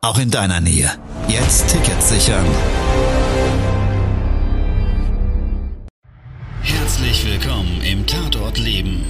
[0.00, 0.90] auch in deiner Nähe.
[1.26, 2.46] Jetzt Tickets sichern.
[6.62, 9.04] Herzlich willkommen im Tatort Leben.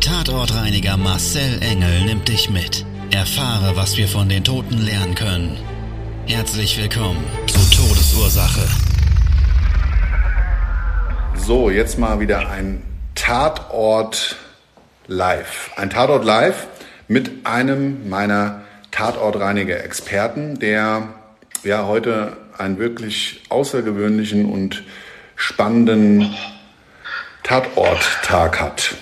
[0.00, 2.84] Tatortreiniger Marcel Engel nimmt dich mit.
[3.10, 5.58] Erfahre, was wir von den Toten lernen können.
[6.26, 8.66] Herzlich willkommen zu Todesursache.
[11.34, 12.82] So, jetzt mal wieder ein
[13.14, 14.36] Tatort
[15.08, 15.72] live.
[15.76, 16.68] Ein Tatort live
[17.08, 18.61] mit einem meiner
[18.92, 21.08] Tatortreiniger-Experten, der
[21.64, 24.84] ja heute einen wirklich außergewöhnlichen und
[25.36, 26.34] spannenden
[27.42, 28.94] Tatorttag hat.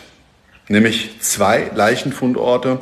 [0.68, 2.78] Nämlich zwei Leichenfundorte,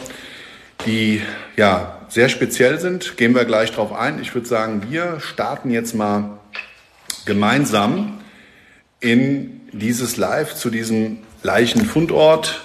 [0.87, 1.23] die
[1.57, 3.17] ja sehr speziell sind.
[3.17, 4.21] Gehen wir gleich drauf ein.
[4.21, 6.39] Ich würde sagen, wir starten jetzt mal
[7.25, 8.21] gemeinsam
[9.01, 12.63] in dieses Live zu diesem Leichenfundort.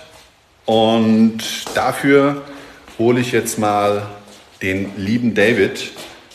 [0.66, 1.40] Und
[1.76, 2.44] dafür
[2.98, 4.08] hole ich jetzt mal
[4.64, 5.92] den lieben David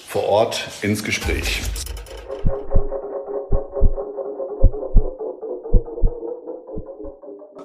[0.06, 1.62] vor Ort ins Gespräch.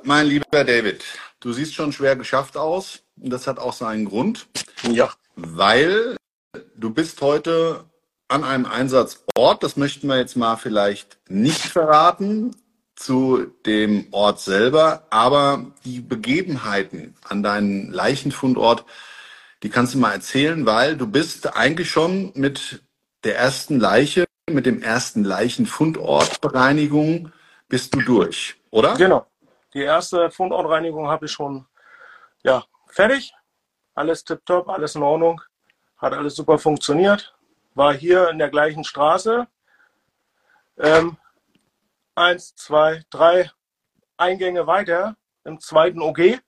[0.04, 1.04] Mein lieber David,
[1.42, 4.48] du siehst schon schwer geschafft aus und das hat auch seinen Grund.
[4.90, 5.12] Ja.
[5.36, 6.16] Weil
[6.76, 7.84] du bist heute
[8.30, 12.56] an einem Einsatzort, das möchten wir jetzt mal vielleicht nicht verraten
[12.96, 18.86] zu dem Ort selber, aber die Begebenheiten an deinem Leichenfundort,
[19.64, 22.84] die kannst du mal erzählen, weil du bist eigentlich schon mit
[23.24, 27.32] der ersten Leiche, mit dem ersten Leichenfundortbereinigung
[27.70, 28.96] bist du durch, oder?
[28.96, 29.26] Genau.
[29.74, 31.66] Die erste Fundortreinigung habe ich schon
[32.44, 33.34] ja, fertig.
[33.96, 35.42] Alles tipptopp, alles in Ordnung.
[35.98, 37.36] Hat alles super funktioniert.
[37.74, 39.48] War hier in der gleichen Straße.
[40.78, 41.18] Ähm,
[42.16, 43.50] eins, zwei, drei
[44.18, 45.16] Eingänge weiter
[45.46, 46.40] im zweiten OG.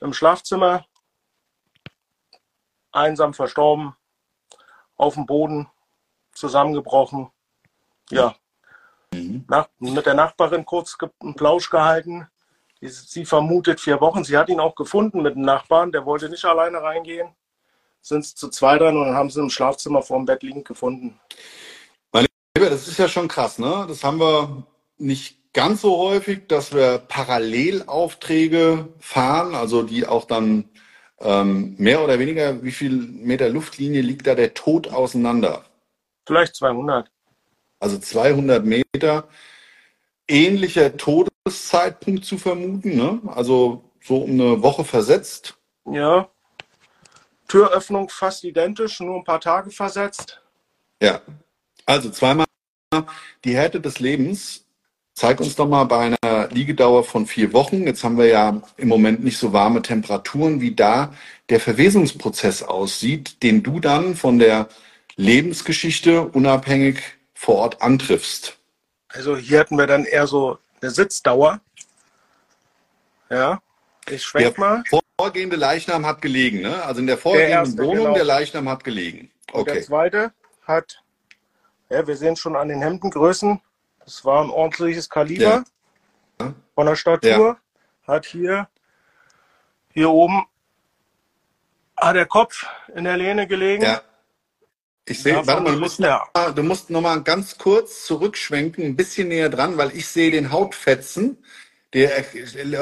[0.00, 0.86] Im Schlafzimmer.
[2.92, 3.94] Einsam verstorben.
[4.96, 5.68] Auf dem Boden.
[6.32, 7.30] Zusammengebrochen.
[8.10, 8.34] Ja,
[9.12, 12.28] nach, mit der Nachbarin kurz einen Plausch gehalten.
[12.80, 14.24] Sie, sie vermutet vier Wochen.
[14.24, 15.92] Sie hat ihn auch gefunden mit dem Nachbarn.
[15.92, 17.34] Der wollte nicht alleine reingehen.
[18.00, 20.66] Sind sie zu zweit rein und dann haben sie im Schlafzimmer vor dem Bett liegend
[20.66, 21.18] gefunden.
[22.12, 23.86] Meine Liebe, das ist ja schon krass, ne?
[23.88, 24.66] Das haben wir
[24.96, 30.70] nicht ganz so häufig, dass wir Parallelaufträge fahren, also die auch dann
[31.18, 35.64] ähm, mehr oder weniger, wie viel Meter Luftlinie liegt da der Tod auseinander?
[36.28, 37.10] Vielleicht 200
[37.80, 39.28] also 200 Meter,
[40.28, 43.20] ähnlicher Todeszeitpunkt zu vermuten, ne?
[43.26, 45.58] also so um eine Woche versetzt.
[45.86, 46.28] Ja,
[47.48, 50.40] Türöffnung fast identisch, nur ein paar Tage versetzt.
[51.02, 51.20] Ja,
[51.84, 52.46] also zweimal
[53.44, 54.67] die Härte des Lebens.
[55.18, 57.88] Zeig uns doch mal bei einer Liegedauer von vier Wochen.
[57.88, 61.12] Jetzt haben wir ja im Moment nicht so warme Temperaturen, wie da
[61.48, 64.68] der Verwesungsprozess aussieht, den du dann von der
[65.16, 67.02] Lebensgeschichte unabhängig
[67.34, 68.58] vor Ort antriffst?
[69.08, 71.60] Also hier hatten wir dann eher so eine Sitzdauer.
[73.28, 73.60] Ja,
[74.08, 74.84] ich schwenk der mal.
[75.18, 76.84] vorgehende Leichnam hat gelegen, ne?
[76.84, 78.14] Also in der vorgehenden Der erste, Wohnung, genau.
[78.14, 79.32] der Leichnam hat gelegen.
[79.50, 79.82] Und der Okay.
[79.84, 80.32] zweite
[80.64, 81.02] hat,
[81.90, 83.60] ja, wir sehen schon an den Hemdengrößen,
[84.08, 85.64] das war ein ordentliches Kaliber
[86.40, 86.54] Ja.
[86.74, 87.58] von der Statur.
[88.06, 88.68] Hat hier,
[89.92, 90.46] hier oben,
[91.94, 92.64] hat der Kopf
[92.94, 93.82] in der Lehne gelegen.
[93.82, 94.00] Ja.
[95.04, 98.84] Ich sehe, warte mal, du musst, noch mal, du musst noch mal ganz kurz zurückschwenken,
[98.84, 101.44] ein bisschen näher dran, weil ich sehe den Hautfetzen,
[101.92, 102.24] der,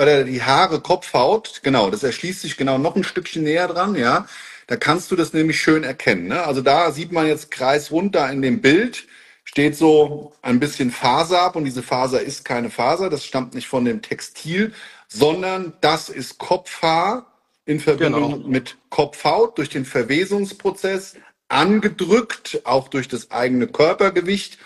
[0.00, 4.26] oder die Haare, Kopfhaut, genau, das erschließt sich genau noch ein Stückchen näher dran, ja.
[4.68, 6.44] Da kannst du das nämlich schön erkennen, ne?
[6.44, 9.06] Also da sieht man jetzt kreisrund da in dem Bild,
[9.46, 13.68] steht so ein bisschen Faser ab und diese Faser ist keine Faser, das stammt nicht
[13.68, 14.74] von dem Textil,
[15.08, 17.32] sondern das ist Kopfhaar
[17.64, 18.48] in Verbindung Genau.
[18.48, 21.14] mit Kopfhaut durch den Verwesungsprozess
[21.48, 24.58] angedrückt, auch durch das eigene Körpergewicht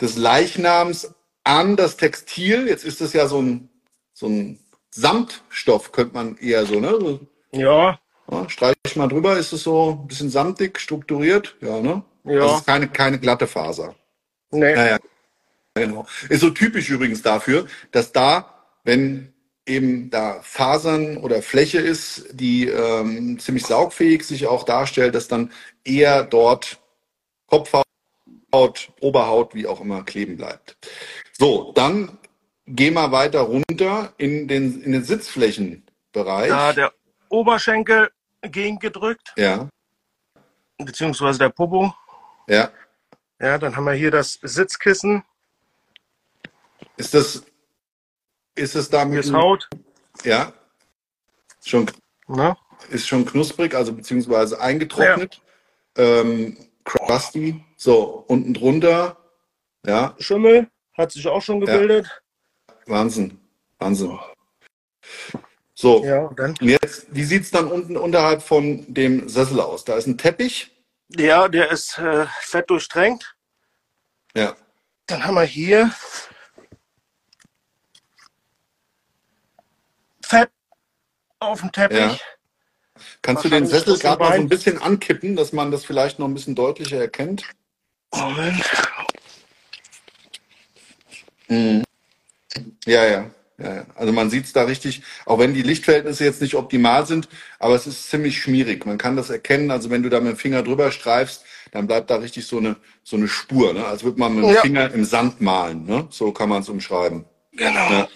[0.00, 1.14] des Leichnams
[1.44, 2.68] an das Textil.
[2.68, 3.68] Jetzt ist es ja so ein,
[4.14, 4.60] so ein
[4.90, 7.20] Samtstoff, könnte man eher so, ne?
[7.52, 7.98] Ja,
[8.30, 11.56] ja, streich mal drüber, ist es so ein bisschen samtig strukturiert?
[11.60, 12.02] Ja, ne?
[12.24, 12.38] Ja.
[12.38, 13.94] Das ist keine, keine glatte Faser.
[14.52, 14.74] Nee.
[14.74, 14.98] Ja, ja.
[15.74, 16.06] Genau.
[16.28, 19.32] Ist so typisch übrigens dafür, dass da, wenn
[19.66, 25.50] eben da Fasern oder Fläche ist, die ähm, ziemlich saugfähig sich auch darstellt, dass dann
[25.84, 26.78] eher dort
[27.46, 27.84] Kopfhaut,
[29.00, 30.76] Oberhaut, wie auch immer, kleben bleibt.
[31.32, 32.18] So, dann
[32.66, 36.48] geh mal weiter runter in den, in den Sitzflächenbereich.
[36.48, 36.92] Da der
[37.28, 38.10] Oberschenkel
[38.42, 39.68] gegengedrückt, Ja,
[40.78, 41.94] beziehungsweise der Popo.
[42.48, 42.70] ja.
[43.42, 45.24] Ja, dann haben wir hier das Sitzkissen,
[46.96, 47.42] Ist das,
[48.54, 49.68] ist es da hier mit, ist Haut.
[50.22, 50.52] ja,
[51.64, 51.90] schon,
[52.28, 52.56] Ne?
[52.90, 55.42] ist schon knusprig, also beziehungsweise eingetrocknet,
[55.96, 59.16] ähm, crusty, so, unten drunter,
[59.84, 62.22] ja, Schimmel hat sich auch schon gebildet.
[62.86, 63.40] Wahnsinn,
[63.80, 64.20] Wahnsinn.
[65.74, 69.84] So, Ja, und jetzt, wie sieht's dann unten unterhalb von dem Sessel aus?
[69.84, 70.71] Da ist ein Teppich,
[71.16, 73.36] Ja, der ist äh, fett durchtränkt.
[74.34, 74.56] ja,
[75.06, 75.90] Dann haben wir hier
[80.24, 80.50] Fett
[81.38, 81.98] auf dem Teppich.
[81.98, 82.18] Ja.
[83.20, 86.26] Kannst du den Sessel gerade mal so ein bisschen ankippen, dass man das vielleicht noch
[86.28, 87.44] ein bisschen deutlicher erkennt?
[88.14, 88.64] Moment.
[92.86, 93.30] Ja, ja,
[93.62, 93.74] ja.
[93.76, 93.86] ja.
[93.94, 97.28] Also man sieht es da richtig, auch wenn die Lichtverhältnisse jetzt nicht optimal sind,
[97.58, 98.86] aber es ist ziemlich schmierig.
[98.86, 99.70] Man kann das erkennen.
[99.70, 102.76] Also wenn du da mit dem Finger drüber streifst, dann bleibt da richtig so eine,
[103.02, 103.84] so eine Spur, ne?
[103.84, 104.60] als würde man mit dem Ja.
[104.60, 105.86] Finger im Sand malen.
[105.86, 106.06] Ne?
[106.10, 107.24] So kann man es umschreiben.
[107.52, 107.90] Genau.
[107.90, 108.08] Ja.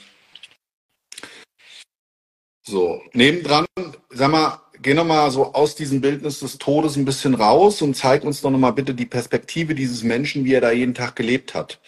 [2.63, 3.67] So, nebendran,
[4.11, 7.95] sag mal, geh noch mal so aus diesem Bildnis des Todes ein bisschen raus und
[7.95, 11.17] zeig uns doch noch mal bitte die Perspektive dieses Menschen, wie er da jeden Tag
[11.17, 11.81] gelebt hat.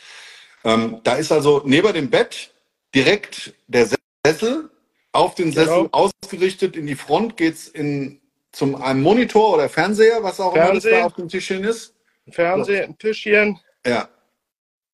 [0.65, 2.55] Ähm, da ist also neben dem Bett
[2.95, 3.89] direkt der
[4.25, 4.71] Sessel,
[5.13, 5.89] auf den Sessel Genau.
[5.93, 8.21] ausgerichtet, in die Front geht's in
[8.53, 11.05] zum einem Monitor oder Fernseher, was auch immer das da Fernsehen.
[11.07, 11.95] auf dem Tischchen ist.
[12.27, 13.59] Ein Fernseher, ein Tischchen.
[13.87, 14.09] Ja,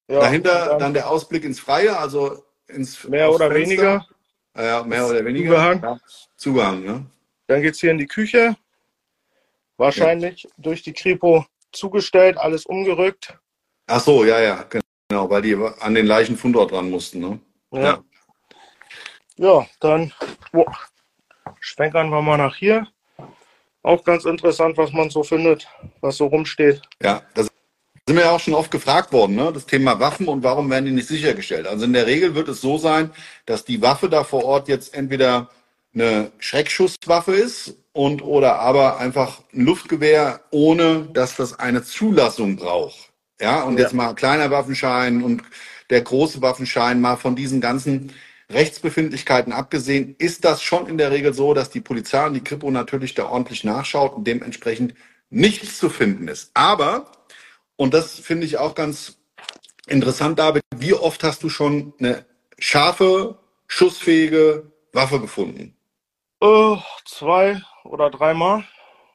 [0.08, 3.54] Ja, dahinter und dann der Ausblick ins Freie, also ins mehr oder Fenster.
[3.70, 4.06] weniger.
[4.56, 5.48] Ja, mehr oder weniger.
[5.50, 5.82] Zugehangen.
[5.82, 6.00] Ja.
[6.36, 7.06] Zugehangen, ne?
[7.46, 8.56] Dann geht's hier in die Küche.
[9.76, 13.36] Wahrscheinlich durch die Kripo zugestellt, alles umgerückt.
[13.86, 14.64] Ach so, ja, ja,
[15.08, 17.40] genau, weil die an den Leichenfundort ran mussten, ne?
[17.82, 18.02] Ja.
[19.36, 20.12] Ja, dann
[20.52, 20.72] boah,
[21.60, 22.86] schwenkern wir mal nach hier.
[23.82, 25.68] Auch ganz interessant, was man so findet,
[26.00, 26.80] was so rumsteht.
[27.02, 27.48] Ja, das
[28.06, 29.52] sind wir ja auch schon oft gefragt worden, ne?
[29.52, 31.66] Das Thema Waffen und warum werden die nicht sichergestellt?
[31.66, 33.10] Also in der Regel wird es so sein,
[33.46, 35.50] dass die Waffe da vor Ort jetzt entweder
[35.94, 43.10] eine Schreckschusswaffe ist und oder aber einfach ein Luftgewehr, ohne dass das eine Zulassung braucht.
[43.40, 43.84] Ja, und Ja.
[43.84, 45.42] jetzt mal kleiner Waffenschein und
[45.94, 48.12] der große Waffenschein, mal von diesen ganzen
[48.50, 52.68] Rechtsbefindlichkeiten abgesehen, ist das schon in der Regel so, dass die Polizei und die Kripo
[52.72, 54.94] natürlich da ordentlich nachschaut und dementsprechend
[55.30, 56.50] nichts zu finden ist.
[56.52, 57.12] Aber,
[57.76, 59.18] und das finde ich auch ganz
[59.86, 62.26] interessant, David, wie oft hast du schon eine
[62.58, 63.38] scharfe,
[63.68, 65.76] schussfähige Waffe gefunden?
[66.42, 68.64] Äh, zwei oder dreimal.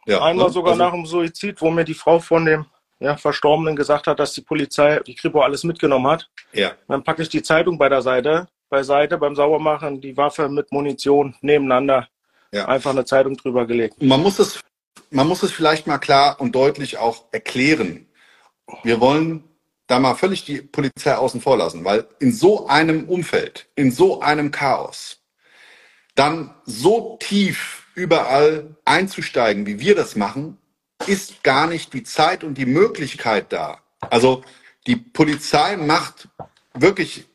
[0.06, 0.54] Ja, Einmal ne?
[0.54, 2.66] sogar Also- nach dem Suizid, wo mir die Frau von dem
[3.00, 6.30] ja, Verstorbenen gesagt hat, dass die Polizei, die Kripo alles mitgenommen hat.
[6.54, 10.72] Ja, Dann packe ich die Zeitung bei der Seite, beiseite beim Saubermachen, die Waffe mit
[10.72, 12.08] Munition nebeneinander.
[12.52, 12.68] Ja.
[12.68, 14.02] Einfach eine Zeitung drüber gelegt.
[14.02, 14.60] Man muss es,
[15.12, 18.08] man muss es vielleicht mal klar und deutlich auch erklären.
[18.84, 19.44] Wir wollen
[19.88, 24.22] da mal völlig die Polizei außen vor lassen, weil in so einem Umfeld, in so
[24.22, 25.24] einem Chaos,
[26.16, 30.58] dann so tief überall einzusteigen, wie wir das machen,
[31.08, 33.80] ist gar nicht die Zeit und die Möglichkeit da.
[34.02, 34.44] Also
[34.88, 36.30] die Polizei macht
[36.74, 37.26] wirklich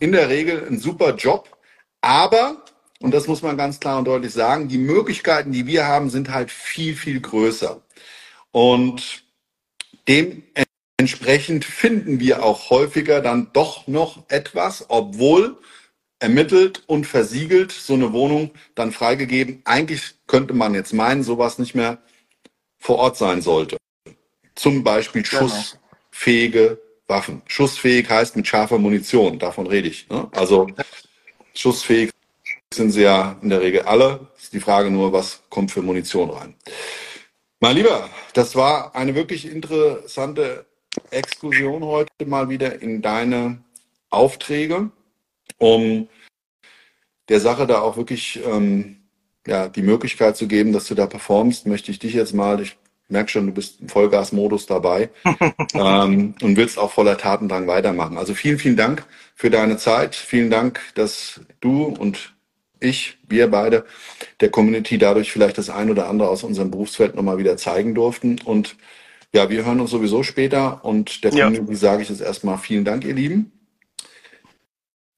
[0.00, 1.56] in der Regel einen super Job,
[2.00, 2.64] aber,
[3.00, 6.30] und das muss man ganz klar und deutlich sagen, die Möglichkeiten, die wir haben, sind
[6.30, 7.80] halt viel, viel größer.
[8.50, 9.24] Und
[10.08, 15.58] dementsprechend finden wir auch häufiger dann doch noch etwas, obwohl
[16.18, 19.62] ermittelt und versiegelt so eine Wohnung dann freigegeben.
[19.64, 21.98] Eigentlich könnte man jetzt meinen, sowas nicht mehr
[22.84, 23.78] vor Ort sein sollte.
[24.54, 25.48] Zum Beispiel Genau.
[25.48, 27.40] schussfähige Waffen.
[27.46, 30.08] Schussfähig heißt mit scharfer Munition, davon rede ich.
[30.10, 30.28] Ne?
[30.32, 30.68] Also
[31.54, 32.10] schussfähig
[32.72, 34.28] sind sie ja in der Regel alle.
[34.36, 36.54] Ist die Frage nur, was kommt für Munition rein.
[37.58, 40.66] Mein Lieber, das war eine wirklich interessante
[41.10, 43.64] Exkursion heute mal wieder in deine
[44.10, 44.90] Aufträge,
[45.56, 46.08] um
[47.30, 49.03] der Sache da auch wirklich ähm,
[49.46, 52.76] ja, die Möglichkeit zu geben, dass du da performst, möchte ich dich jetzt mal, ich
[53.08, 55.10] merke schon, du bist im Vollgasmodus dabei
[55.74, 58.16] ähm, und willst auch voller Tatendrang weitermachen.
[58.18, 60.14] Also vielen, vielen Dank für deine Zeit.
[60.14, 62.34] Vielen Dank, dass du und
[62.80, 63.84] ich, wir beide,
[64.40, 68.40] der Community dadurch vielleicht das ein oder andere aus unserem Berufsfeld nochmal wieder zeigen durften.
[68.44, 68.76] Und
[69.32, 71.46] ja, wir hören uns sowieso später und der Ja.
[71.46, 73.52] Community sage ich jetzt erstmal vielen Dank, ihr Lieben.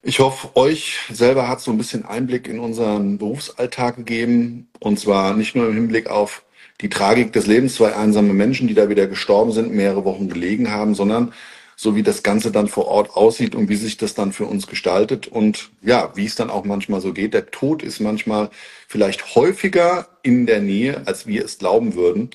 [0.09, 4.69] Ich hoffe, euch selber hat so ein bisschen Einblick in unseren Berufsalltag gegeben.
[4.79, 6.45] Und zwar nicht nur im Hinblick auf
[6.81, 10.71] die Tragik des Lebens, zwei einsame Menschen, die da wieder gestorben sind, mehrere Wochen gelegen
[10.71, 11.33] haben, sondern
[11.75, 14.69] so wie das Ganze dann vor Ort aussieht und wie sich das dann für uns
[14.69, 17.35] gestaltet und ja, wie es dann auch manchmal so geht.
[17.35, 18.51] Der Tod ist manchmal
[18.87, 22.31] vielleicht häufiger in der Nähe, als wir es glauben würden,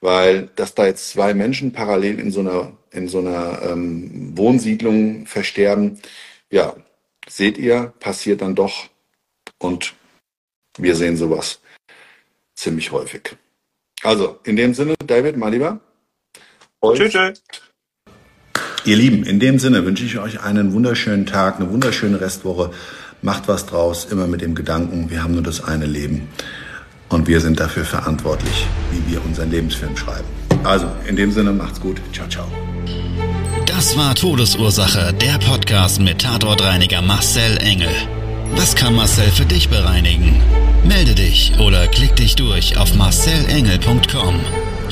[0.00, 5.26] weil dass da jetzt zwei Menschen parallel in so einer in so einer ähm, Wohnsiedlung
[5.26, 6.00] versterben,
[6.50, 6.74] ja,
[7.30, 8.88] seht ihr, passiert dann doch.
[9.58, 9.94] Und
[10.78, 11.60] wir sehen sowas
[12.54, 13.36] ziemlich häufig.
[14.02, 15.80] Also, in dem Sinne, David, mal lieber.
[16.82, 17.12] Tschüss.
[17.12, 17.42] tschüss.
[18.84, 22.70] Ihr Lieben, in dem Sinne wünsche ich euch einen wunderschönen Tag, eine wunderschöne Restwoche.
[23.20, 26.28] Macht was draus, immer mit dem Gedanken, wir haben nur das eine Leben.
[27.10, 30.28] Und wir sind dafür verantwortlich, wie wir unseren Lebensfilm schreiben.
[30.64, 32.00] Also, in dem Sinne, macht's gut.
[32.12, 32.46] Ciao, ciao.
[33.80, 37.88] Das war Todesursache, der Podcast mit Tatortreiniger Marcel Engel.
[38.54, 40.38] Was kann Marcel für dich bereinigen?
[40.84, 44.38] Melde dich oder klick dich durch auf marcelengel.com.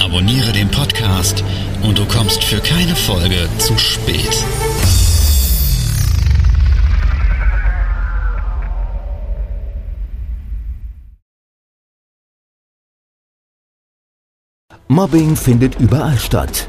[0.02, 1.44] Abonniere den Podcast
[1.82, 4.42] und du kommst für keine Folge zu spät.
[14.88, 16.68] Mobbing findet überall statt